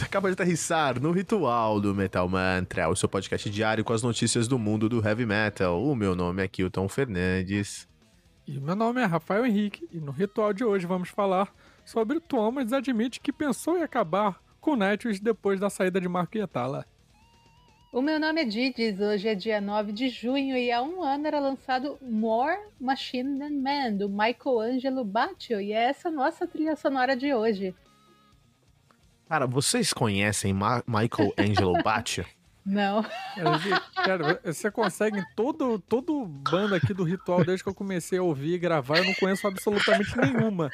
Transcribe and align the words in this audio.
Você 0.00 0.06
acaba 0.06 0.28
de 0.28 0.32
aterrissar 0.32 0.98
no 0.98 1.12
Ritual 1.12 1.78
do 1.78 1.94
Metal 1.94 2.26
Mantra, 2.26 2.88
o 2.88 2.96
seu 2.96 3.06
podcast 3.06 3.50
diário 3.50 3.84
com 3.84 3.92
as 3.92 4.02
notícias 4.02 4.48
do 4.48 4.58
mundo 4.58 4.88
do 4.88 5.06
heavy 5.06 5.26
metal. 5.26 5.84
O 5.84 5.94
meu 5.94 6.16
nome 6.16 6.42
é 6.42 6.48
Kilton 6.48 6.88
Fernandes. 6.88 7.86
E 8.46 8.58
meu 8.58 8.74
nome 8.74 9.02
é 9.02 9.04
Rafael 9.04 9.44
Henrique, 9.44 9.86
e 9.92 10.00
no 10.00 10.10
Ritual 10.10 10.54
de 10.54 10.64
hoje 10.64 10.86
vamos 10.86 11.10
falar 11.10 11.54
sobre 11.84 12.16
o 12.16 12.20
Thomas 12.20 12.72
admite 12.72 13.20
que 13.20 13.30
pensou 13.30 13.76
em 13.76 13.82
acabar 13.82 14.40
com 14.58 14.74
Nightwish 14.74 15.20
depois 15.20 15.60
da 15.60 15.68
saída 15.68 16.00
de 16.00 16.08
Marco 16.08 16.38
Yetala. 16.38 16.86
O 17.92 18.00
meu 18.00 18.18
nome 18.18 18.40
é 18.40 18.44
Didis, 18.46 18.98
hoje 18.98 19.28
é 19.28 19.34
dia 19.34 19.60
9 19.60 19.92
de 19.92 20.08
junho 20.08 20.56
e 20.56 20.72
há 20.72 20.80
um 20.80 21.02
ano 21.02 21.26
era 21.26 21.38
lançado 21.38 21.98
More 22.00 22.58
Machine 22.80 23.38
Than 23.38 23.60
Man, 23.60 23.92
do 23.98 24.08
Michelangelo 24.08 25.04
Batio, 25.04 25.60
e 25.60 25.74
é 25.74 25.90
essa 25.90 26.10
nossa 26.10 26.46
trilha 26.46 26.74
sonora 26.74 27.14
de 27.14 27.34
hoje. 27.34 27.74
Cara, 29.30 29.46
vocês 29.46 29.92
conhecem 29.92 30.52
Ma 30.52 30.82
Michael 30.88 31.32
Angelo 31.38 31.80
Batio? 31.84 32.26
Não. 32.66 33.04
Cara, 33.94 34.40
você 34.44 34.70
consegue 34.72 35.24
todo, 35.36 35.78
todo 35.78 36.26
banda 36.26 36.76
aqui 36.76 36.92
do 36.92 37.04
ritual, 37.04 37.44
desde 37.44 37.62
que 37.62 37.70
eu 37.70 37.74
comecei 37.74 38.18
a 38.18 38.22
ouvir 38.22 38.54
e 38.54 38.58
gravar, 38.58 38.98
eu 38.98 39.04
não 39.04 39.14
conheço 39.14 39.46
absolutamente 39.46 40.14
nenhuma. 40.18 40.68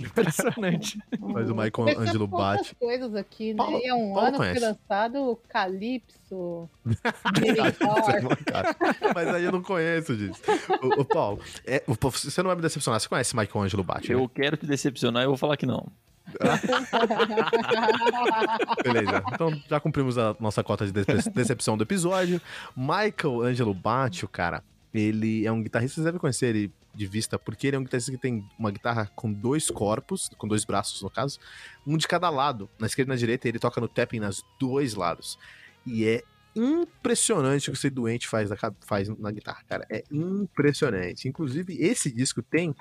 Impressionante. 0.00 0.98
Mas 1.20 1.48
o 1.48 1.54
Michael 1.54 2.00
Angelo 2.00 2.26
bate. 2.26 2.74
coisas 2.74 3.14
aqui, 3.14 3.52
né? 3.52 3.58
Paulo, 3.58 3.78
e 3.78 3.86
é 3.86 3.94
um 3.94 4.14
Paulo 4.14 4.26
ano 4.26 4.36
conhece. 4.38 4.54
que 4.54 4.60
foi 4.60 4.68
lançado 4.68 5.38
Calypso. 5.48 6.68
Mas 9.14 9.28
aí 9.28 9.44
eu 9.44 9.52
não 9.52 9.62
conheço 9.62 10.16
disso. 10.16 10.42
O, 10.82 11.02
o 11.02 11.04
Paulo, 11.04 11.40
é, 11.64 11.84
o, 11.86 11.94
você 11.94 12.42
não 12.42 12.48
vai 12.48 12.56
me 12.56 12.62
decepcionar. 12.62 12.98
Você 12.98 13.08
conhece 13.08 13.36
Michael 13.36 13.64
Angelo 13.64 13.84
Batio? 13.84 14.18
Eu 14.18 14.28
quero 14.28 14.56
te 14.56 14.66
decepcionar 14.66 15.22
e 15.22 15.26
eu 15.26 15.30
vou 15.30 15.38
falar 15.38 15.56
que 15.56 15.66
não. 15.66 15.86
Beleza. 18.82 19.22
Então 19.32 19.50
já 19.68 19.80
cumprimos 19.80 20.18
a 20.18 20.36
nossa 20.40 20.62
cota 20.62 20.86
de 20.86 20.92
dece- 20.92 21.30
decepção 21.30 21.76
do 21.76 21.84
episódio. 21.84 22.40
Michael 22.76 23.42
Angelo 23.42 23.74
Batio, 23.74 24.28
cara, 24.28 24.62
ele 24.92 25.46
é 25.46 25.52
um 25.52 25.62
guitarrista, 25.62 25.96
vocês 25.96 26.04
devem 26.04 26.20
conhecer 26.20 26.54
ele 26.54 26.72
de 26.94 27.06
vista, 27.06 27.38
porque 27.38 27.66
ele 27.66 27.76
é 27.76 27.78
um 27.78 27.84
guitarrista 27.84 28.10
que 28.10 28.18
tem 28.18 28.44
uma 28.58 28.70
guitarra 28.70 29.10
com 29.14 29.30
dois 29.32 29.70
corpos, 29.70 30.30
com 30.38 30.48
dois 30.48 30.64
braços 30.64 31.02
no 31.02 31.10
caso, 31.10 31.38
um 31.86 31.96
de 31.96 32.08
cada 32.08 32.30
lado, 32.30 32.68
na 32.78 32.86
esquerda 32.86 33.12
e 33.12 33.14
na 33.14 33.18
direita, 33.18 33.46
e 33.46 33.50
ele 33.50 33.58
toca 33.58 33.80
no 33.80 33.88
tapping 33.88 34.20
nos 34.20 34.42
dois 34.58 34.94
lados. 34.94 35.38
E 35.84 36.06
é 36.06 36.22
impressionante 36.54 37.68
o 37.68 37.72
que 37.72 37.78
esse 37.78 37.90
doente 37.90 38.26
faz 38.26 38.48
faz 38.80 39.08
na 39.18 39.30
guitarra, 39.30 39.62
cara. 39.68 39.86
É 39.90 40.02
impressionante. 40.10 41.28
Inclusive, 41.28 41.76
esse 41.78 42.10
disco 42.10 42.42
tem 42.42 42.74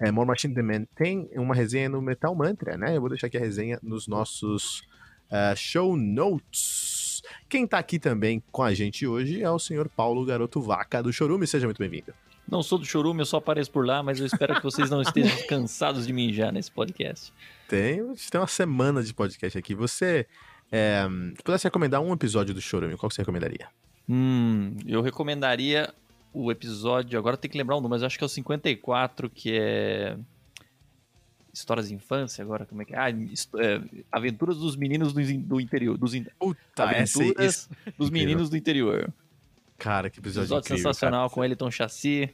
é, 0.00 0.10
More 0.10 0.26
Machine 0.26 0.54
Than 0.54 0.62
Man 0.62 0.84
tem 0.96 1.28
uma 1.34 1.54
resenha 1.54 1.88
no 1.88 2.00
Metal 2.00 2.34
Mantra, 2.34 2.76
né? 2.76 2.96
Eu 2.96 3.00
vou 3.00 3.10
deixar 3.10 3.26
aqui 3.26 3.36
a 3.36 3.40
resenha 3.40 3.78
nos 3.82 4.08
nossos 4.08 4.82
ah, 5.30 5.54
show 5.54 5.96
notes. 5.96 7.22
Quem 7.48 7.66
tá 7.66 7.78
aqui 7.78 7.98
também 7.98 8.42
com 8.50 8.62
a 8.62 8.74
gente 8.74 9.06
hoje 9.06 9.42
é 9.42 9.50
o 9.50 9.58
senhor 9.58 9.88
Paulo 9.88 10.24
Garoto 10.24 10.60
Vaca 10.60 11.02
do 11.02 11.12
Chorume. 11.12 11.46
Seja 11.46 11.66
muito 11.66 11.78
bem-vindo. 11.78 12.12
Não 12.48 12.64
sou 12.64 12.78
do 12.78 12.84
Chorume, 12.84 13.20
eu 13.20 13.26
só 13.26 13.36
apareço 13.36 13.70
por 13.70 13.86
lá, 13.86 14.02
mas 14.02 14.18
eu 14.18 14.26
espero 14.26 14.56
que 14.56 14.62
vocês 14.62 14.90
não 14.90 15.00
estejam 15.02 15.36
cansados 15.46 16.04
de 16.04 16.12
mim 16.12 16.32
já 16.32 16.50
nesse 16.50 16.70
podcast. 16.72 17.32
Tem, 17.68 17.98
tem 18.14 18.40
uma 18.40 18.46
semana 18.48 19.04
de 19.04 19.14
podcast 19.14 19.56
aqui. 19.56 19.72
Você, 19.72 20.26
é, 20.72 21.06
se 21.36 21.42
pudesse 21.44 21.64
recomendar 21.64 22.00
um 22.00 22.12
episódio 22.12 22.52
do 22.52 22.60
Chorume, 22.60 22.96
qual 22.96 23.08
que 23.08 23.14
você 23.14 23.22
recomendaria? 23.22 23.68
Hum, 24.08 24.74
eu 24.84 25.00
recomendaria 25.00 25.94
o 26.32 26.50
episódio, 26.50 27.18
agora 27.18 27.36
tem 27.36 27.50
que 27.50 27.58
lembrar 27.58 27.74
o 27.76 27.80
número, 27.80 27.90
mas 27.90 28.02
acho 28.02 28.16
que 28.18 28.24
é 28.24 28.26
o 28.26 28.28
54, 28.28 29.28
que 29.30 29.56
é. 29.58 30.16
Histórias 31.52 31.88
de 31.88 31.94
infância, 31.94 32.44
agora 32.44 32.64
como 32.64 32.80
é 32.82 32.84
que 32.84 32.94
é? 32.94 32.98
Ah, 32.98 33.10
é, 33.10 33.80
Aventuras 34.12 34.56
dos 34.58 34.76
meninos 34.76 35.12
do, 35.12 35.20
do 35.40 35.60
interior. 35.60 35.98
Dos 35.98 36.14
in- 36.14 36.26
Puta, 36.38 36.84
Aventuras 36.84 37.44
esse- 37.44 37.68
dos 37.68 38.08
incrível. 38.08 38.10
meninos 38.12 38.48
do 38.48 38.56
interior. 38.56 39.12
Cara, 39.76 40.08
que 40.08 40.20
episódio, 40.20 40.44
Episódio 40.46 40.66
incrível, 40.66 40.78
sensacional 40.92 41.28
cara. 41.28 41.34
com 41.34 41.44
Elton 41.44 41.70
Chassi, 41.70 42.32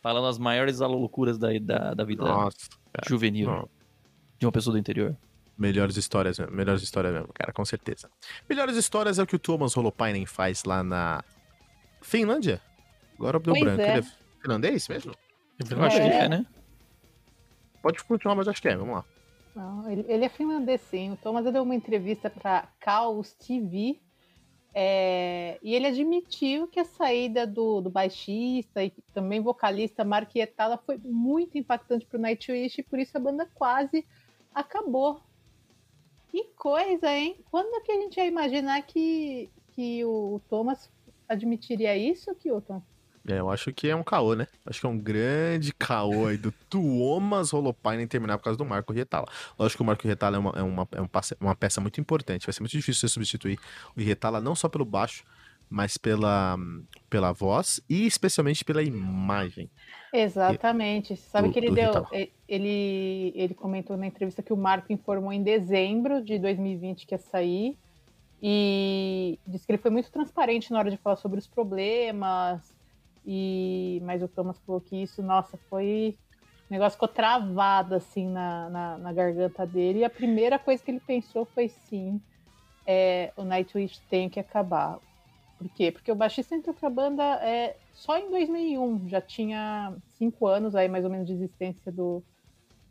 falando 0.00 0.26
as 0.28 0.38
maiores 0.38 0.78
loucuras 0.78 1.36
da, 1.36 1.48
da, 1.60 1.92
da 1.92 2.04
vida 2.04 2.22
Nossa, 2.24 2.56
cara. 2.94 3.06
juvenil 3.06 3.46
Não. 3.50 3.68
de 4.38 4.46
uma 4.46 4.52
pessoa 4.52 4.72
do 4.72 4.78
interior. 4.78 5.14
Melhores 5.58 5.96
histórias 5.98 6.38
mesmo, 6.38 6.54
melhores 6.56 6.82
histórias 6.82 7.12
mesmo, 7.12 7.28
cara, 7.34 7.52
com 7.52 7.64
certeza. 7.64 8.08
Melhores 8.48 8.76
histórias 8.76 9.18
é 9.18 9.22
o 9.22 9.26
que 9.26 9.36
o 9.36 9.38
Thomas 9.38 9.76
Holopainen 9.76 10.24
faz 10.24 10.64
lá 10.64 10.82
na 10.82 11.22
Finlândia. 12.00 12.60
Agora 13.18 13.38
deu 13.38 13.52
Pois 13.52 13.64
branco. 13.64 13.80
é. 13.82 13.98
Ele 13.98 14.06
é 14.06 14.40
finlandês 14.42 14.88
mesmo? 14.88 15.12
Eu 15.70 15.82
acho 15.82 15.96
que 15.96 16.02
é, 16.02 16.28
né? 16.28 16.46
Pode 17.82 18.02
continuar, 18.04 18.34
mas 18.34 18.48
acho 18.48 18.60
que 18.60 18.68
é, 18.68 18.76
vamos 18.76 18.96
lá. 18.96 19.04
Não, 19.54 19.90
ele, 19.90 20.04
ele 20.06 20.24
é 20.24 20.28
finlandês, 20.28 20.80
sim. 20.82 21.12
O 21.12 21.16
Thomas 21.16 21.50
deu 21.50 21.62
uma 21.62 21.74
entrevista 21.74 22.28
para 22.28 22.68
Chaos 22.84 23.32
TV 23.32 23.98
é, 24.78 25.58
e 25.62 25.74
ele 25.74 25.86
admitiu 25.86 26.68
que 26.68 26.78
a 26.78 26.84
saída 26.84 27.46
do, 27.46 27.80
do 27.80 27.88
baixista 27.88 28.84
e 28.84 28.90
também 29.14 29.40
vocalista 29.40 30.04
Mark 30.04 30.36
Etala 30.36 30.76
foi 30.76 30.98
muito 30.98 31.56
impactante 31.56 32.04
para 32.04 32.18
o 32.18 32.20
Nightwish 32.20 32.78
e 32.78 32.84
por 32.84 32.98
isso 32.98 33.16
a 33.16 33.20
banda 33.20 33.48
quase 33.54 34.06
acabou. 34.54 35.22
Que 36.28 36.44
coisa, 36.54 37.10
hein? 37.10 37.42
Quando 37.50 37.82
que 37.82 37.92
a 37.92 37.94
gente 37.94 38.18
ia 38.18 38.26
imaginar 38.26 38.82
que, 38.82 39.48
que 39.68 40.04
o 40.04 40.42
Thomas 40.50 40.90
admitiria 41.26 41.96
isso, 41.96 42.34
Kilton? 42.34 42.82
É, 43.28 43.40
eu 43.40 43.50
acho 43.50 43.72
que 43.72 43.88
é 43.88 43.96
um 43.96 44.04
caô, 44.04 44.34
né? 44.34 44.46
Acho 44.64 44.80
que 44.80 44.86
é 44.86 44.88
um 44.88 44.98
grande 44.98 45.72
caô 45.74 46.26
aí 46.26 46.36
do 46.36 46.52
Tuomas 46.70 47.52
Holopainen 47.52 48.06
terminar 48.06 48.38
por 48.38 48.44
causa 48.44 48.56
do 48.56 48.64
Marco 48.64 48.92
Rietala. 48.92 49.26
Lógico 49.58 49.78
que 49.78 49.82
o 49.82 49.86
Marco 49.86 50.04
Rietala 50.06 50.36
é, 50.36 50.38
uma, 50.38 50.50
é, 50.56 50.62
uma, 50.62 50.88
é 50.92 51.00
um 51.00 51.08
passe- 51.08 51.36
uma 51.40 51.54
peça 51.56 51.80
muito 51.80 52.00
importante. 52.00 52.46
Vai 52.46 52.52
ser 52.52 52.60
muito 52.60 52.72
difícil 52.72 53.00
você 53.00 53.08
substituir 53.12 53.58
o 53.96 54.00
Rietala 54.00 54.40
não 54.40 54.54
só 54.54 54.68
pelo 54.68 54.84
baixo, 54.84 55.24
mas 55.68 55.96
pela, 55.96 56.56
pela 57.10 57.32
voz 57.32 57.80
e 57.90 58.06
especialmente 58.06 58.64
pela 58.64 58.82
imagem. 58.82 59.68
Exatamente. 60.12 61.16
Você 61.16 61.28
sabe 61.28 61.48
do- 61.48 61.52
que 61.52 61.58
ele 61.58 61.70
deu. 61.72 62.06
Ele, 62.48 63.32
ele 63.34 63.54
comentou 63.54 63.96
na 63.96 64.06
entrevista 64.06 64.42
que 64.42 64.52
o 64.52 64.56
Marco 64.56 64.92
informou 64.92 65.32
em 65.32 65.42
dezembro 65.42 66.22
de 66.22 66.38
2020 66.38 67.06
que 67.06 67.14
ia 67.14 67.18
sair. 67.18 67.76
E 68.40 69.38
disse 69.46 69.66
que 69.66 69.72
ele 69.72 69.82
foi 69.82 69.90
muito 69.90 70.10
transparente 70.12 70.70
na 70.70 70.78
hora 70.78 70.90
de 70.90 70.96
falar 70.98 71.16
sobre 71.16 71.38
os 71.38 71.46
problemas. 71.48 72.75
E 73.26 74.00
mas 74.04 74.22
o 74.22 74.28
Thomas 74.28 74.58
falou 74.60 74.80
que 74.80 75.02
isso, 75.02 75.22
nossa, 75.22 75.56
foi. 75.68 76.16
O 76.70 76.72
negócio 76.72 76.96
ficou 76.96 77.08
travado 77.08 77.94
assim 77.94 78.28
na, 78.28 78.70
na, 78.70 78.98
na 78.98 79.12
garganta 79.12 79.66
dele. 79.66 80.00
E 80.00 80.04
a 80.04 80.10
primeira 80.10 80.58
coisa 80.58 80.82
que 80.82 80.90
ele 80.90 81.00
pensou 81.00 81.44
foi 81.44 81.68
sim, 81.68 82.20
é, 82.86 83.32
o 83.36 83.42
Nightwish 83.42 84.00
tem 84.08 84.28
que 84.28 84.38
acabar. 84.38 84.98
Por 85.58 85.68
quê? 85.70 85.90
Porque 85.90 86.12
o 86.12 86.14
baixista 86.14 86.54
entrou 86.54 86.74
pra 86.74 86.90
banda 86.90 87.22
é, 87.42 87.76
só 87.94 88.18
em 88.18 88.30
2001, 88.30 89.08
já 89.08 89.20
tinha 89.20 89.96
cinco 90.18 90.46
anos 90.46 90.74
aí 90.74 90.86
mais 90.86 91.04
ou 91.04 91.10
menos 91.10 91.26
de 91.26 91.32
existência 91.32 91.90
do, 91.90 92.22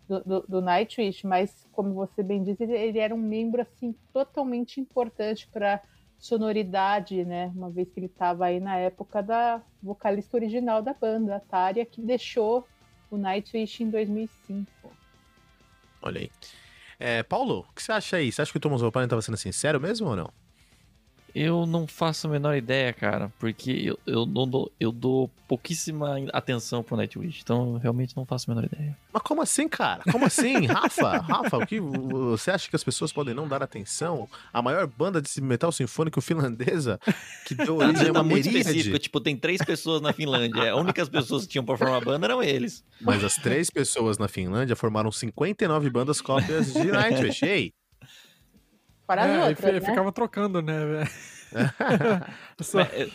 do, 0.08 0.24
do, 0.24 0.42
do 0.48 0.62
Nightwish, 0.62 1.26
mas 1.26 1.68
como 1.72 1.94
você 1.94 2.24
bem 2.24 2.44
disse, 2.44 2.64
ele, 2.64 2.74
ele 2.74 3.00
era 3.00 3.14
um 3.14 3.20
membro 3.20 3.62
assim 3.62 3.94
totalmente 4.12 4.80
importante 4.80 5.48
para 5.52 5.82
sonoridade, 6.20 7.24
né? 7.26 7.52
Uma 7.56 7.70
vez 7.70 7.90
que 7.92 8.00
ele 8.00 8.08
estava 8.08 8.46
aí 8.46 8.60
na 8.60 8.78
época 8.78 9.22
da 9.22 9.62
vocalista 9.82 10.38
original 10.38 10.82
da 10.82 10.94
banda, 10.94 11.36
a 11.36 11.40
Tária, 11.40 11.86
que 11.86 12.02
deixou 12.02 12.68
o 13.10 13.18
Nightwish 13.18 13.84
em 13.84 13.90
2005. 13.90 14.72
Olha 16.02 16.22
aí. 16.22 16.32
É, 17.00 17.24
Paulo, 17.24 17.66
o 17.70 17.74
que 17.74 17.84
você 17.84 17.92
acha 17.92 18.18
aí? 18.18 18.32
Você 18.32 18.42
acha 18.42 18.52
que 18.52 18.58
o 18.58 18.62
Thomas 18.62 18.82
Holopainen 18.82 19.06
estava 19.06 19.22
sendo 19.22 19.38
sincero 19.38 19.80
mesmo 19.80 20.08
ou 20.08 20.16
não? 20.16 20.45
Eu 21.36 21.66
não 21.66 21.86
faço 21.86 22.28
a 22.28 22.30
menor 22.30 22.56
ideia, 22.56 22.94
cara, 22.94 23.30
porque 23.38 23.70
eu, 23.72 24.00
eu, 24.08 24.26
não 24.26 24.48
dou, 24.48 24.72
eu 24.80 24.90
dou 24.90 25.30
pouquíssima 25.50 26.16
atenção 26.32 26.82
pro 26.82 26.96
Nightwish, 26.96 27.42
então 27.44 27.74
eu 27.74 27.78
realmente 27.78 28.16
não 28.16 28.26
faço 28.26 28.50
a 28.50 28.56
menor 28.56 28.66
ideia. 28.66 28.98
Mas 29.12 29.22
como 29.22 29.42
assim, 29.42 29.68
cara? 29.68 30.02
Como 30.10 30.26
assim? 30.26 30.66
Rafa, 30.66 31.18
Rafa, 31.18 31.58
o 31.58 31.68
que 31.68 31.78
você 31.80 32.52
acha 32.52 32.70
que 32.70 32.76
as 32.76 32.84
pessoas 32.86 33.12
podem 33.12 33.34
não 33.34 33.50
dar 33.50 33.62
atenção? 33.62 34.30
A 34.54 34.62
maior 34.62 34.88
banda 34.88 35.22
de 35.22 35.42
metal 35.42 35.74
sinfônico 35.74 36.22
finlandesa 36.22 36.98
que 37.46 37.54
deu 37.54 37.78
Tá 37.80 37.86
origem 37.88 38.08
a 38.08 38.12
uma 38.14 38.24
muito 38.24 38.48
específico, 38.48 38.78
miríade. 38.78 39.00
tipo, 39.00 39.20
tem 39.20 39.36
três 39.36 39.62
pessoas 39.62 40.02
na 40.02 40.14
Finlândia, 40.14 40.74
as 40.74 40.80
únicas 40.80 41.10
pessoas 41.10 41.44
que 41.44 41.50
tinham 41.50 41.66
pra 41.66 41.76
formar 41.76 42.00
banda 42.00 42.28
eram 42.28 42.42
eles. 42.42 42.82
Mas 43.02 43.22
as 43.26 43.36
três 43.36 43.70
pessoas 43.70 44.18
na 44.18 44.30
Finlândia 44.30 44.76
formaram 44.76 45.12
59 45.12 45.90
bandas 45.90 46.22
cópias 46.22 46.72
de 46.72 46.86
Nightwish. 46.86 47.44
Ei! 47.46 47.74
Para 49.08 49.24
as 49.24 49.30
É, 49.30 49.50
outras, 49.50 49.74
né? 49.74 49.90
ficava 49.90 50.12
trocando, 50.12 50.62
né? 50.62 50.86
velho? 50.86 51.10
Só- 52.62 52.80
é, 52.82 53.08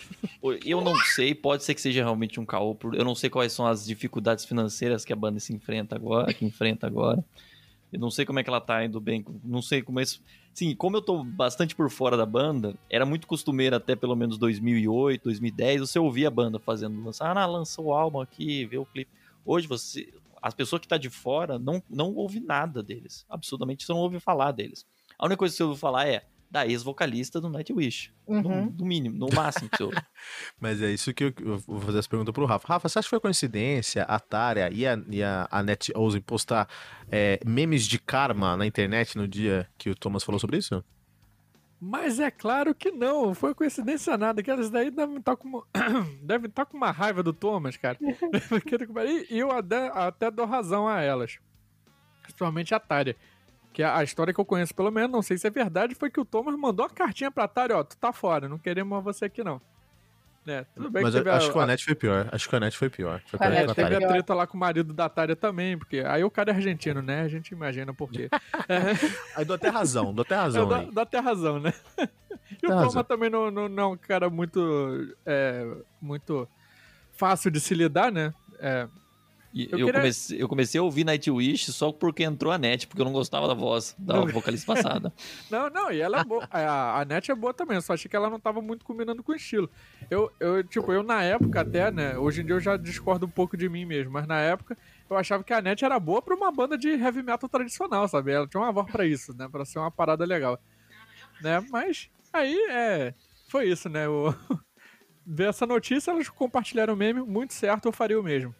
Eu 0.64 0.80
não 0.80 0.96
sei, 0.96 1.34
pode 1.34 1.64
ser 1.64 1.74
que 1.74 1.80
seja 1.80 2.02
realmente 2.02 2.40
um 2.40 2.46
caô, 2.46 2.76
eu 2.94 3.04
não 3.04 3.14
sei 3.14 3.28
quais 3.28 3.52
são 3.52 3.66
as 3.66 3.84
dificuldades 3.84 4.44
financeiras 4.44 5.04
que 5.04 5.12
a 5.12 5.16
banda 5.16 5.38
se 5.40 5.52
enfrenta 5.52 5.94
agora, 5.96 6.32
que 6.32 6.44
enfrenta 6.44 6.86
agora. 6.86 7.22
Eu 7.92 7.98
não 7.98 8.10
sei 8.10 8.24
como 8.24 8.38
é 8.38 8.44
que 8.44 8.48
ela 8.48 8.60
tá 8.60 8.84
indo 8.84 9.00
bem, 9.00 9.24
não 9.42 9.60
sei 9.60 9.82
como 9.82 9.98
é 9.98 10.04
isso. 10.04 10.22
Sim, 10.54 10.74
como 10.76 10.96
eu 10.96 11.02
tô 11.02 11.24
bastante 11.24 11.74
por 11.74 11.90
fora 11.90 12.16
da 12.16 12.24
banda, 12.24 12.74
era 12.88 13.04
muito 13.04 13.26
costumeiro 13.26 13.74
até 13.74 13.96
pelo 13.96 14.14
menos 14.14 14.38
2008, 14.38 15.24
2010, 15.24 15.80
você 15.80 15.98
ouvia 15.98 16.28
a 16.28 16.30
banda 16.30 16.58
fazendo, 16.60 17.02
lançar, 17.02 17.36
ah, 17.36 17.46
lançou 17.46 17.86
o 17.86 17.92
álbum 17.92 18.20
aqui, 18.20 18.64
vê 18.64 18.78
o 18.78 18.86
clipe. 18.86 19.10
Hoje 19.44 19.66
você, 19.66 20.08
as 20.40 20.54
pessoas 20.54 20.80
que 20.80 20.88
tá 20.88 20.96
de 20.96 21.10
fora 21.10 21.58
não 21.58 21.82
não 21.90 22.14
ouve 22.14 22.38
nada 22.40 22.82
deles, 22.82 23.24
absolutamente 23.28 23.84
você 23.84 23.92
não 23.92 24.00
ouve 24.00 24.20
falar 24.20 24.52
deles. 24.52 24.86
A 25.20 25.26
única 25.26 25.36
coisa 25.36 25.52
que 25.52 25.58
você 25.58 25.62
ouviu 25.62 25.78
falar 25.78 26.08
é 26.08 26.24
da 26.50 26.66
ex-vocalista 26.66 27.38
do 27.40 27.50
Nightwish. 27.50 28.10
Uhum. 28.26 28.40
No, 28.40 28.70
no 28.70 28.84
mínimo, 28.86 29.18
no 29.18 29.28
máximo 29.34 29.68
que 29.68 29.76
você 29.76 29.82
ouve. 29.84 29.96
Mas 30.58 30.80
é 30.80 30.90
isso 30.90 31.12
que 31.12 31.24
eu, 31.24 31.32
eu 31.40 31.58
vou 31.58 31.78
fazer 31.82 31.98
essa 31.98 32.08
pergunta 32.08 32.32
pro 32.32 32.46
Rafa. 32.46 32.66
Rafa, 32.66 32.88
você 32.88 32.98
acha 32.98 33.06
que 33.06 33.10
foi 33.10 33.20
coincidência 33.20 34.02
a 34.04 34.18
Tária 34.18 34.70
e 34.72 34.86
a, 34.86 34.98
e 35.10 35.22
a, 35.22 35.46
a 35.50 35.62
Net 35.62 35.92
ousem 35.94 36.22
postar 36.22 36.66
é, 37.10 37.38
memes 37.44 37.86
de 37.86 37.98
karma 37.98 38.56
na 38.56 38.64
internet 38.64 39.16
no 39.18 39.28
dia 39.28 39.68
que 39.76 39.90
o 39.90 39.94
Thomas 39.94 40.24
falou 40.24 40.40
sobre 40.40 40.56
isso? 40.56 40.82
Mas 41.78 42.18
é 42.18 42.30
claro 42.30 42.74
que 42.74 42.90
não, 42.90 43.34
foi 43.34 43.54
coincidência 43.54 44.16
nada, 44.16 44.42
que 44.42 44.50
elas 44.50 44.70
daí 44.70 44.90
devem 44.90 45.18
estar 45.18 45.36
com, 45.36 45.48
uma- 45.48 45.66
devem 46.22 46.48
estar 46.48 46.64
com 46.64 46.78
uma 46.78 46.90
raiva 46.90 47.22
do 47.22 47.34
Thomas, 47.34 47.76
cara. 47.76 47.98
e 49.30 49.38
eu 49.38 49.52
até, 49.52 49.88
até 49.88 50.30
dou 50.30 50.46
razão 50.46 50.88
a 50.88 51.02
elas. 51.02 51.38
Principalmente 52.22 52.74
a 52.74 52.80
Tária. 52.80 53.16
Que 53.72 53.82
a, 53.82 53.98
a 53.98 54.04
história 54.04 54.32
que 54.34 54.40
eu 54.40 54.44
conheço, 54.44 54.74
pelo 54.74 54.90
menos, 54.90 55.10
não 55.10 55.22
sei 55.22 55.38
se 55.38 55.46
é 55.46 55.50
verdade, 55.50 55.94
foi 55.94 56.10
que 56.10 56.20
o 56.20 56.24
Thomas 56.24 56.56
mandou 56.56 56.84
a 56.84 56.90
cartinha 56.90 57.30
pra 57.30 57.46
Tária, 57.46 57.76
ó, 57.76 57.84
tu 57.84 57.96
tá 57.96 58.12
fora, 58.12 58.48
não 58.48 58.58
queremos 58.58 58.90
mais 58.90 59.04
você 59.16 59.26
aqui 59.26 59.44
não. 59.44 59.60
Né, 60.44 60.64
tudo 60.74 60.90
bem 60.90 61.02
Mas 61.02 61.12
que 61.14 61.28
acho 61.28 61.50
a, 61.50 61.52
que 61.52 61.58
o 61.58 61.60
Anete 61.60 61.84
foi 61.84 61.94
pior. 61.94 62.28
Acho 62.32 62.48
que 62.48 62.54
o 62.54 62.56
Anete 62.56 62.76
foi 62.78 62.88
pior. 62.88 63.20
Foi 63.26 63.38
pior 63.38 63.52
É, 63.52 63.66
teve 63.66 63.74
Tária. 63.74 63.98
a 63.98 64.08
treta 64.08 64.34
lá 64.34 64.46
com 64.46 64.56
o 64.56 64.60
marido 64.60 64.94
da 64.94 65.06
Tária 65.06 65.36
também, 65.36 65.76
porque 65.76 66.00
aí 66.00 66.24
o 66.24 66.30
cara 66.30 66.50
é 66.50 66.54
argentino, 66.54 67.02
né? 67.02 67.20
A 67.20 67.28
gente 67.28 67.50
imagina 67.50 67.92
por 67.92 68.10
quê. 68.10 68.30
Aí 69.36 69.44
dou 69.44 69.54
até 69.54 69.68
razão, 69.68 70.14
dou 70.14 70.22
até 70.22 70.34
razão 70.34 70.66
dá, 70.66 70.78
aí. 70.78 70.90
dá 70.90 71.02
até 71.02 71.18
razão, 71.18 71.60
né? 71.60 71.74
E 71.98 72.66
o 72.66 72.68
Dá 72.70 72.74
Toma 72.76 72.82
razão. 72.84 73.04
também 73.04 73.28
não, 73.28 73.50
não, 73.50 73.68
não 73.68 73.82
é 73.82 73.86
um 73.88 73.96
cara 73.98 74.30
muito, 74.30 75.14
é, 75.26 75.66
muito 76.00 76.48
fácil 77.12 77.50
de 77.50 77.60
se 77.60 77.74
lidar, 77.74 78.10
né? 78.10 78.32
É, 78.58 78.88
Eu 79.52 79.64
eu, 79.64 79.86
queria- 79.86 79.92
comecei, 79.94 80.42
eu 80.42 80.48
comecei 80.48 80.78
a 80.80 80.82
ouvir 80.84 81.02
Nightwish 81.04 81.72
só 81.72 81.90
porque 81.90 82.22
entrou 82.22 82.52
a 82.52 82.58
net, 82.58 82.86
porque 82.86 83.00
eu 83.00 83.04
não 83.04 83.12
gostava 83.12 83.48
da 83.48 83.54
voz 83.54 83.96
da 83.98 84.14
Não. 84.14 84.26
vocalista 84.28 84.72
passada. 84.72 85.12
Não, 85.50 85.68
não, 85.68 85.90
e 85.90 86.00
ela 86.00 86.20
é 86.20 86.24
boa. 86.24 86.46
A, 86.50 87.00
a 87.00 87.04
net 87.04 87.30
é 87.32 87.34
boa 87.34 87.52
também, 87.52 87.74
eu 87.76 87.82
só 87.82 87.94
achei 87.94 88.08
que 88.08 88.14
ela 88.14 88.30
não 88.30 88.38
tava 88.38 88.62
muito 88.62 88.84
combinando 88.84 89.22
com 89.24 89.32
o 89.32 89.34
estilo. 89.34 89.68
Eu, 90.08 90.30
eu, 90.38 90.62
tipo, 90.62 90.92
eu 90.92 91.02
na 91.02 91.22
época 91.24 91.62
até, 91.62 91.90
né? 91.90 92.16
Hoje 92.16 92.42
em 92.42 92.44
dia 92.46 92.54
eu 92.54 92.60
já 92.60 92.76
discordo 92.76 93.26
um 93.26 93.30
pouco 93.30 93.56
de 93.56 93.68
mim 93.68 93.84
mesmo, 93.84 94.12
mas 94.12 94.24
na 94.26 94.38
época 94.40 94.78
eu 95.08 95.16
achava 95.16 95.42
que 95.42 95.52
a 95.52 95.60
net 95.60 95.84
era 95.84 95.98
boa 95.98 96.22
pra 96.22 96.36
uma 96.36 96.52
banda 96.52 96.78
de 96.78 96.88
heavy 96.88 97.22
metal 97.22 97.48
tradicional, 97.48 98.06
sabe? 98.06 98.30
Ela 98.30 98.46
tinha 98.46 98.62
uma 98.62 98.70
voz 98.70 98.88
pra 98.90 99.04
isso, 99.04 99.36
né? 99.36 99.48
Pra 99.50 99.64
ser 99.64 99.80
uma 99.80 99.90
parada 99.90 100.24
legal. 100.24 100.60
Né? 101.42 101.60
Mas 101.70 102.08
aí 102.32 102.56
é. 102.70 103.14
Foi 103.48 103.66
isso, 103.68 103.88
né? 103.88 104.08
O... 104.08 104.32
Ver 105.26 105.48
essa 105.48 105.66
notícia, 105.66 106.10
elas 106.12 106.28
compartilharam 106.28 106.94
o 106.94 106.96
meme, 106.96 107.20
muito 107.20 107.52
certo, 107.52 107.86
eu 107.86 107.92
faria 107.92 108.18
o 108.18 108.22
mesmo. 108.22 108.54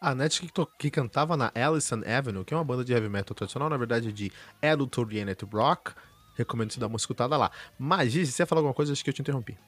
A 0.00 0.14
Net 0.14 0.40
que, 0.40 0.66
que 0.78 0.90
cantava 0.90 1.36
na 1.36 1.52
Allison 1.54 2.00
Avenue, 2.06 2.44
que 2.44 2.54
é 2.54 2.56
uma 2.56 2.64
banda 2.64 2.82
de 2.82 2.92
heavy 2.92 3.08
metal 3.08 3.34
tradicional, 3.34 3.68
na 3.68 3.76
verdade 3.76 4.10
de 4.12 4.32
Adult-Oriented 4.62 5.44
Rock. 5.52 5.92
Recomendo 6.36 6.72
você 6.72 6.80
dar 6.80 6.86
uma 6.86 6.96
escutada 6.96 7.36
lá. 7.36 7.50
Mas, 7.78 8.12
Giz, 8.12 8.30
você 8.30 8.42
ia 8.42 8.46
falar 8.46 8.60
alguma 8.60 8.72
coisa? 8.72 8.92
Acho 8.92 9.04
que 9.04 9.10
eu 9.10 9.14
te 9.14 9.20
interrompi. 9.20 9.58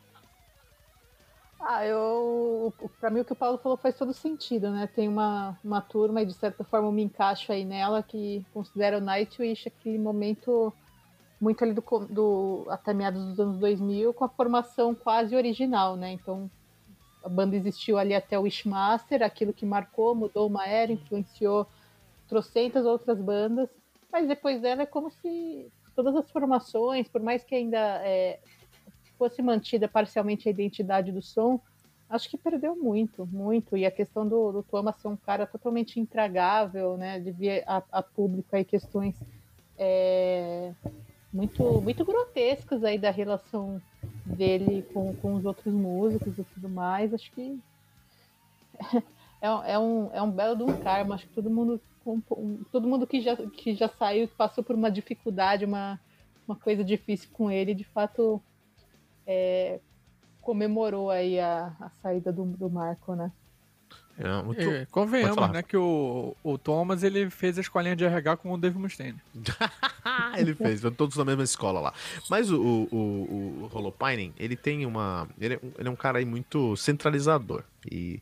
Ah, 1.60 1.86
eu. 1.86 2.72
Pra 2.98 3.10
mim 3.10 3.20
o 3.20 3.24
que 3.24 3.34
o 3.34 3.36
Paulo 3.36 3.58
falou 3.58 3.76
faz 3.76 3.94
todo 3.94 4.12
sentido, 4.12 4.70
né? 4.70 4.88
Tem 4.88 5.06
uma, 5.06 5.56
uma 5.62 5.80
turma 5.80 6.22
e 6.22 6.26
de 6.26 6.32
certa 6.32 6.64
forma 6.64 6.88
eu 6.88 6.92
me 6.92 7.02
encaixo 7.02 7.52
aí 7.52 7.64
nela 7.64 8.02
que 8.02 8.44
considera 8.52 8.98
o 8.98 9.00
Nightwish 9.00 9.68
aquele 9.68 9.98
momento 9.98 10.72
muito 11.40 11.62
ali 11.62 11.72
do, 11.72 11.82
do 12.08 12.66
até 12.68 12.94
meados 12.94 13.22
dos 13.24 13.38
anos 13.38 13.58
2000 13.58 14.12
com 14.14 14.24
a 14.24 14.28
formação 14.28 14.94
quase 14.94 15.36
original, 15.36 15.94
né? 15.94 16.12
Então 16.12 16.50
a 17.22 17.28
banda 17.28 17.56
existiu 17.56 17.98
ali 17.98 18.14
até 18.14 18.38
o 18.38 18.42
Wishmaster, 18.42 19.22
aquilo 19.22 19.52
que 19.52 19.66
marcou, 19.66 20.14
mudou 20.14 20.46
uma 20.46 20.66
era, 20.66 20.92
influenciou 20.92 21.66
trocentas 22.28 22.86
outras 22.86 23.20
bandas, 23.20 23.68
mas 24.10 24.26
depois 24.26 24.60
dela 24.60 24.82
é 24.82 24.86
como 24.86 25.10
se 25.10 25.70
todas 25.94 26.16
as 26.16 26.30
formações, 26.30 27.08
por 27.08 27.20
mais 27.20 27.44
que 27.44 27.54
ainda 27.54 27.78
é, 28.04 28.38
fosse 29.18 29.42
mantida 29.42 29.88
parcialmente 29.88 30.48
a 30.48 30.50
identidade 30.50 31.12
do 31.12 31.22
som, 31.22 31.60
acho 32.08 32.28
que 32.28 32.36
perdeu 32.36 32.76
muito, 32.76 33.26
muito. 33.26 33.76
E 33.76 33.86
a 33.86 33.90
questão 33.90 34.26
do, 34.26 34.52
do 34.52 34.62
Thomas 34.62 34.96
ser 34.96 35.08
um 35.08 35.16
cara 35.16 35.46
totalmente 35.46 35.98
intragável, 35.98 36.96
né? 36.96 37.18
De 37.18 37.32
vir 37.32 37.64
a, 37.66 37.82
a 37.90 38.02
público 38.02 38.54
aí 38.54 38.64
questões 38.64 39.14
é, 39.78 40.72
muito, 41.32 41.80
muito 41.80 42.04
grotescas 42.04 42.84
aí 42.84 42.98
da 42.98 43.10
relação 43.10 43.80
dele 44.32 44.84
com, 44.84 45.14
com 45.14 45.34
os 45.34 45.44
outros 45.44 45.74
músicos 45.74 46.38
e 46.38 46.44
tudo 46.44 46.68
mais. 46.70 47.12
Acho 47.14 47.30
que 47.32 47.62
é, 49.40 49.50
um- 49.50 49.62
é, 49.64 49.78
um, 49.78 50.12
é 50.14 50.22
um 50.22 50.30
belo 50.32 50.56
de 50.56 50.62
um 50.64 50.74
karma. 50.74 51.14
Acho 51.14 51.26
que 51.26 51.32
todo 51.32 51.50
mundo, 51.50 51.82
todo 52.70 52.88
mundo 52.88 53.06
que, 53.06 53.20
já, 53.20 53.36
que 53.50 53.74
já 53.74 53.88
saiu, 53.88 54.28
que 54.28 54.34
passou 54.34 54.64
por 54.64 54.74
uma 54.76 54.90
dificuldade, 54.90 55.64
uma, 55.64 56.00
uma 56.46 56.58
coisa 56.58 56.84
difícil 56.84 57.28
com 57.32 57.50
ele, 57.50 57.74
de 57.74 57.84
fato 57.84 58.44
é, 59.26 59.82
comemorou 60.40 61.10
aí 61.10 61.38
a, 61.40 61.68
a 61.80 61.90
saída 62.02 62.32
do, 62.32 62.46
do 62.56 62.70
Marco, 62.70 63.14
né? 63.16 63.32
É, 64.18 64.42
muito... 64.42 64.60
E, 64.60 64.64
Pode 64.64 64.86
convenhamos, 64.86 65.50
né, 65.50 65.62
que 65.62 65.76
o, 65.76 66.36
o 66.42 66.58
Thomas 66.58 67.02
ele 67.02 67.30
fez 67.30 67.56
a 67.58 67.60
escolinha 67.60 67.96
de 67.96 68.04
RH 68.04 68.36
com 68.36 68.52
o 68.52 68.58
Dave 68.58 68.78
Mustaine. 68.78 69.18
ele 70.36 70.54
fez, 70.54 70.82
todos 70.96 71.16
na 71.16 71.24
mesma 71.24 71.42
escola 71.42 71.80
lá. 71.80 71.94
Mas 72.28 72.50
o, 72.50 72.60
o, 72.60 72.88
o, 72.92 73.64
o 73.64 73.70
Holopainen, 73.72 74.32
ele 74.38 74.56
tem 74.56 74.84
uma. 74.84 75.28
Ele 75.40 75.54
é, 75.54 75.60
um- 75.62 75.72
ele 75.78 75.88
é 75.88 75.90
um 75.90 75.96
cara 75.96 76.18
aí 76.18 76.24
muito 76.24 76.76
centralizador. 76.76 77.64
E 77.90 78.20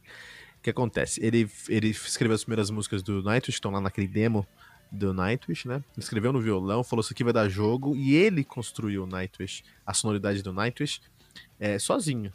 o 0.58 0.62
que 0.62 0.70
acontece? 0.70 1.24
Ele, 1.24 1.50
ele 1.68 1.88
escreveu 1.88 2.34
as 2.34 2.44
primeiras 2.44 2.70
músicas 2.70 3.02
do 3.02 3.22
Nightwish, 3.22 3.56
estão 3.56 3.70
lá 3.70 3.80
naquele 3.80 4.06
demo 4.06 4.46
do 4.90 5.12
Nightwish, 5.12 5.66
né? 5.68 5.82
Escreveu 5.96 6.32
no 6.32 6.40
violão, 6.40 6.82
falou 6.82 7.00
isso 7.00 7.12
aqui 7.12 7.22
vai 7.24 7.32
dar 7.32 7.48
jogo, 7.48 7.94
e 7.94 8.14
ele 8.14 8.42
construiu 8.44 9.04
o 9.04 9.06
Nightwish, 9.06 9.62
a 9.86 9.94
sonoridade 9.94 10.42
do 10.42 10.52
Nightwish, 10.52 11.00
é, 11.58 11.78
sozinho. 11.78 12.32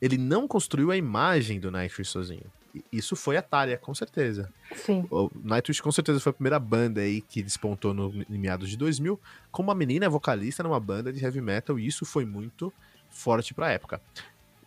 Ele 0.00 0.18
não 0.18 0.46
construiu 0.46 0.90
a 0.90 0.96
imagem 0.96 1.58
do 1.58 1.70
Nightwish 1.70 2.10
sozinho. 2.10 2.44
Isso 2.92 3.14
foi 3.16 3.36
a 3.36 3.42
Tália, 3.42 3.76
com 3.78 3.94
certeza. 3.94 4.52
Sim. 4.74 5.06
O 5.10 5.30
Nightwish 5.42 5.80
com 5.82 5.92
certeza 5.92 6.20
foi 6.20 6.30
a 6.30 6.34
primeira 6.34 6.58
banda 6.58 7.00
aí 7.00 7.20
que 7.20 7.42
despontou 7.42 7.92
no, 7.94 8.12
em 8.28 8.38
meados 8.38 8.68
de 8.68 8.76
2000 8.76 9.20
com 9.50 9.62
uma 9.62 9.74
menina 9.74 10.08
vocalista 10.08 10.62
numa 10.62 10.80
banda 10.80 11.12
de 11.12 11.22
heavy 11.22 11.40
metal 11.40 11.78
e 11.78 11.86
isso 11.86 12.04
foi 12.04 12.24
muito 12.24 12.72
forte 13.10 13.54
pra 13.54 13.70
época. 13.70 14.00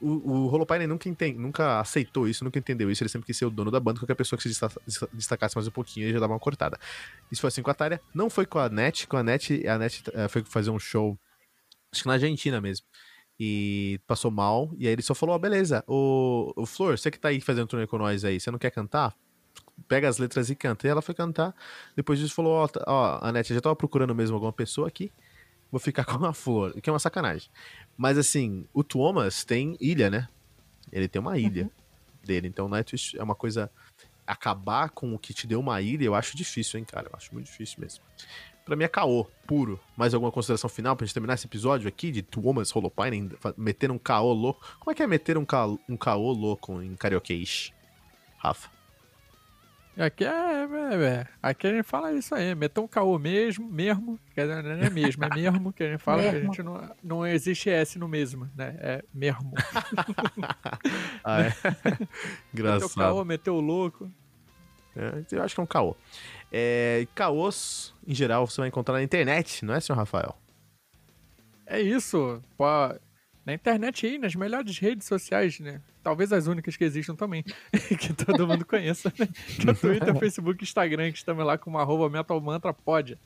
O, 0.01 0.07
o 0.31 0.47
Holopainen 0.47 0.87
nunca, 0.87 1.09
nunca 1.35 1.79
aceitou 1.81 2.25
isso, 2.27 2.43
nunca 2.45 2.57
entendeu 2.57 2.89
isso, 2.89 3.03
ele 3.03 3.09
sempre 3.09 3.25
quis 3.25 3.35
ser 3.37 3.45
o 3.45 3.49
dono 3.49 3.69
da 3.69 3.81
banda, 3.81 3.99
qualquer 3.99 4.15
pessoa 4.15 4.37
que 4.37 4.43
se 4.43 4.49
desta- 4.49 5.09
destacasse 5.11 5.55
mais 5.57 5.67
um 5.67 5.71
pouquinho 5.71 6.05
ele 6.05 6.13
já 6.13 6.19
dava 6.19 6.31
uma 6.31 6.39
cortada. 6.39 6.79
Isso 7.29 7.41
foi 7.41 7.49
assim 7.49 7.61
com 7.61 7.69
a 7.69 7.73
Tária, 7.73 8.01
não 8.13 8.29
foi 8.29 8.45
com 8.45 8.59
a 8.59 8.69
Net, 8.69 9.05
com 9.07 9.17
a 9.17 9.23
Net, 9.23 9.67
a 9.67 9.77
Net 9.77 10.03
eh, 10.13 10.27
foi 10.29 10.41
fazer 10.45 10.69
um 10.71 10.79
show, 10.79 11.19
acho 11.91 12.03
que 12.03 12.07
na 12.07 12.13
Argentina 12.13 12.61
mesmo, 12.61 12.85
e 13.39 13.99
passou 14.05 14.29
mal, 14.29 14.69
e 14.77 14.85
aí 14.85 14.93
ele 14.93 15.01
só 15.01 15.15
falou, 15.15 15.33
ó, 15.33 15.39
beleza, 15.39 15.83
o, 15.87 16.51
o 16.55 16.65
Flor, 16.65 16.97
você 16.97 17.09
que 17.09 17.17
tá 17.19 17.29
aí 17.29 17.39
fazendo 17.39 17.67
turnê 17.67 17.87
com 17.87 17.97
nós 17.97 18.25
aí, 18.25 18.39
você 18.39 18.51
não 18.51 18.59
quer 18.59 18.71
cantar? 18.71 19.15
Pega 19.87 20.09
as 20.09 20.17
letras 20.17 20.49
e 20.49 20.55
canta. 20.55 20.85
E 20.85 20.89
ela 20.89 21.01
foi 21.01 21.15
cantar. 21.15 21.55
Depois 21.95 22.19
disso 22.19 22.35
falou: 22.35 22.51
Ó, 22.51 22.67
tá- 22.67 22.83
ó 22.85 23.19
Anete, 23.21 23.51
eu 23.51 23.55
já 23.55 23.61
tava 23.61 23.75
procurando 23.77 24.13
mesmo 24.13 24.35
alguma 24.35 24.51
pessoa 24.51 24.89
aqui. 24.89 25.09
Vou 25.71 25.79
ficar 25.79 26.03
com 26.03 26.25
a 26.25 26.33
flor. 26.33 26.73
Que 26.81 26.89
é 26.89 26.93
uma 26.93 26.99
sacanagem. 26.99 27.49
Mas 27.97 28.17
assim, 28.17 28.67
o 28.73 28.83
Thomas 28.83 29.45
tem 29.45 29.77
ilha, 29.79 30.09
né? 30.09 30.27
Ele 30.91 31.07
tem 31.07 31.21
uma 31.21 31.37
ilha 31.37 31.71
dele. 32.25 32.47
Então, 32.49 32.67
Nightwish 32.67 33.17
é 33.17 33.23
uma 33.23 33.35
coisa. 33.35 33.71
Acabar 34.27 34.89
com 34.89 35.15
o 35.15 35.17
que 35.17 35.33
te 35.33 35.47
deu 35.47 35.59
uma 35.59 35.81
ilha, 35.81 36.03
eu 36.03 36.13
acho 36.13 36.35
difícil, 36.35 36.77
hein, 36.77 36.85
cara? 36.85 37.07
Eu 37.07 37.15
acho 37.15 37.33
muito 37.33 37.45
difícil 37.45 37.79
mesmo. 37.79 38.03
Pra 38.69 38.75
mim 38.75 38.83
é 38.83 38.87
caô, 38.87 39.25
puro. 39.47 39.79
Mais 39.97 40.13
alguma 40.13 40.31
consideração 40.31 40.69
final 40.69 40.95
pra 40.95 41.03
gente 41.03 41.15
terminar 41.15 41.33
esse 41.33 41.47
episódio 41.47 41.87
aqui 41.87 42.11
de 42.11 42.21
Thomas 42.21 42.75
Holopainen 42.75 43.31
meter 43.57 43.89
um 43.89 43.97
caô 43.97 44.31
louco? 44.31 44.63
Como 44.79 44.91
é 44.91 44.93
que 44.93 45.01
é 45.01 45.07
meter 45.07 45.39
um, 45.39 45.43
ca... 45.43 45.65
um 45.65 45.97
caô 45.97 46.31
louco 46.31 46.79
em 46.79 46.95
carioquês? 46.95 47.73
Rafa. 48.37 48.69
Aqui 49.97 50.23
é, 50.23 50.29
é, 50.29 51.03
é, 51.03 51.27
Aqui 51.41 51.65
a 51.65 51.71
gente 51.71 51.83
fala 51.83 52.13
isso 52.13 52.35
aí, 52.35 52.53
meter 52.53 52.79
um 52.79 52.87
caô 52.87 53.17
mesmo, 53.17 53.67
mesmo, 53.67 54.19
quer 54.35 54.47
dizer, 54.47 54.63
não 54.63 54.85
é 54.85 54.89
mesmo, 54.91 55.25
é 55.25 55.29
mesmo 55.35 55.73
que 55.73 55.83
a 55.83 55.91
gente 55.91 56.03
fala 56.03 56.21
que 56.21 56.27
a 56.27 56.39
gente 56.39 56.61
não, 56.61 56.95
não 57.03 57.25
existe 57.25 57.71
S 57.71 57.97
no 57.97 58.07
mesmo, 58.07 58.47
né? 58.55 58.77
É 58.79 59.03
mesmo. 59.11 59.51
Ah, 61.23 61.41
é? 61.41 61.47
Meteu 61.89 62.07
Engraçado. 62.53 62.95
caô, 62.95 63.25
meteu 63.25 63.55
o 63.55 63.59
louco. 63.59 64.11
É, 64.95 65.23
eu 65.31 65.43
acho 65.43 65.55
que 65.55 65.61
é 65.61 65.63
um 65.63 65.67
caô. 65.67 65.95
É, 66.51 67.07
caôs, 67.15 67.93
em 68.07 68.13
geral, 68.13 68.47
você 68.47 68.61
vai 68.61 68.67
encontrar 68.67 68.95
na 68.95 69.03
internet, 69.03 69.63
não 69.63 69.73
é, 69.73 69.79
senhor 69.79 69.97
Rafael? 69.97 70.35
É 71.65 71.79
isso. 71.79 72.41
Pô, 72.57 72.65
na 73.45 73.53
internet 73.53 74.05
aí, 74.05 74.17
nas 74.17 74.35
melhores 74.35 74.77
redes 74.79 75.07
sociais, 75.07 75.59
né? 75.59 75.81
Talvez 76.01 76.31
as 76.33 76.47
únicas 76.47 76.75
que 76.75 76.83
existam 76.83 77.15
também, 77.15 77.43
que 77.99 78.13
todo 78.13 78.47
mundo 78.47 78.65
conheça, 78.65 79.13
né? 79.17 79.27
Que 79.59 79.69
é 79.69 79.73
Twitter, 79.73 80.15
Facebook, 80.17 80.63
Instagram, 80.63 81.11
que 81.11 81.17
estamos 81.17 81.45
lá 81.45 81.57
com 81.57 81.69
uma 81.69 81.81
arroba 81.81 82.09
metalmantrapod, 82.09 83.17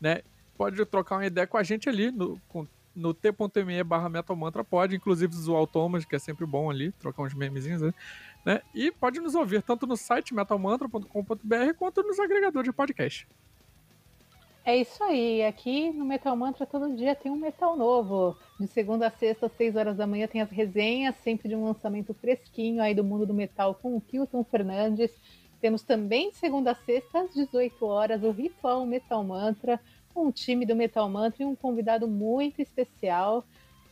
né? 0.00 0.22
Pode 0.56 0.84
trocar 0.86 1.16
uma 1.16 1.26
ideia 1.26 1.46
com 1.46 1.56
a 1.56 1.62
gente 1.62 1.88
ali 1.88 2.10
no, 2.10 2.40
com- 2.48 2.66
no 2.94 3.12
t.me 3.12 3.82
barra 3.84 4.08
metalmantrapod, 4.08 4.94
inclusive 4.94 5.34
zoar 5.34 5.62
o 5.62 5.66
Thomas, 5.66 6.04
que 6.04 6.16
é 6.16 6.18
sempre 6.18 6.46
bom 6.46 6.70
ali, 6.70 6.92
trocar 6.92 7.22
uns 7.22 7.34
memezinhos, 7.34 7.82
né? 7.82 7.92
Né? 8.46 8.62
E 8.72 8.92
pode 8.92 9.18
nos 9.18 9.34
ouvir 9.34 9.60
tanto 9.60 9.88
no 9.88 9.96
site 9.96 10.32
metalmantra.com.br 10.32 11.74
quanto 11.76 12.02
nos 12.04 12.20
agregadores 12.20 12.70
de 12.70 12.72
podcast. 12.72 13.26
É 14.64 14.76
isso 14.76 15.02
aí. 15.02 15.44
Aqui 15.44 15.90
no 15.92 16.04
Metal 16.04 16.36
Mantra 16.36 16.64
todo 16.64 16.94
dia 16.94 17.16
tem 17.16 17.30
um 17.30 17.36
metal 17.36 17.76
novo. 17.76 18.36
De 18.58 18.68
segunda 18.68 19.08
a 19.08 19.10
sexta, 19.10 19.46
às 19.46 19.52
6 19.52 19.74
horas 19.74 19.96
da 19.96 20.06
manhã, 20.06 20.28
tem 20.28 20.40
as 20.40 20.50
resenhas, 20.50 21.16
sempre 21.16 21.48
de 21.48 21.56
um 21.56 21.64
lançamento 21.64 22.14
fresquinho 22.14 22.80
aí 22.80 22.94
do 22.94 23.02
mundo 23.02 23.26
do 23.26 23.34
metal 23.34 23.74
com 23.74 23.96
o 23.96 24.00
Kilton 24.00 24.44
Fernandes. 24.44 25.10
Temos 25.60 25.82
também 25.82 26.30
de 26.30 26.36
segunda 26.36 26.70
a 26.70 26.74
sexta, 26.74 27.22
às 27.22 27.34
18 27.34 27.84
horas, 27.84 28.22
o 28.22 28.30
Ritual 28.30 28.86
Metal 28.86 29.22
Mantra, 29.24 29.80
um 30.14 30.30
time 30.30 30.64
do 30.64 30.76
Metal 30.76 31.08
Mantra 31.08 31.42
e 31.42 31.46
um 31.46 31.56
convidado 31.56 32.06
muito 32.06 32.62
especial. 32.62 33.44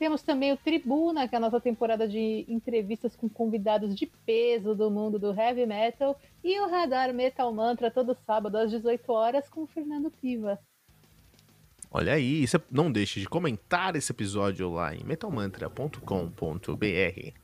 Temos 0.05 0.21
também 0.21 0.53
o 0.53 0.57
Tribuna, 0.59 1.27
que 1.27 1.35
é 1.35 1.39
a 1.39 1.41
nossa 1.41 1.59
temporada 1.59 2.07
de 2.07 2.45
entrevistas 2.47 3.17
com 3.17 3.27
convidados 3.27 3.97
de 3.97 4.05
peso 4.05 4.75
do 4.75 4.91
mundo 4.91 5.19
do 5.19 5.33
heavy 5.33 5.65
metal. 5.65 6.21
E 6.45 6.61
o 6.61 6.69
Radar 6.69 7.15
Metal 7.15 7.51
Mantra, 7.51 7.91
todo 7.91 8.15
sábado 8.27 8.59
às 8.59 8.71
18 8.71 9.11
horas, 9.11 9.49
com 9.49 9.63
o 9.63 9.67
Fernando 9.67 10.11
Piva. 10.11 10.59
Olha 11.91 12.13
aí, 12.13 12.45
não 12.71 12.93
deixe 12.93 13.19
de 13.19 13.27
comentar 13.27 13.97
esse 13.97 14.13
episódio 14.13 14.71
lá 14.71 14.95
em 14.95 15.03
metalmantra.com.br. 15.03 17.44